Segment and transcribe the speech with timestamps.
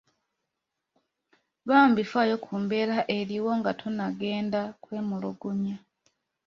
[1.67, 5.75] Bambi faayo ku mbeera eriwo nga tonnagenda kwemulugunya.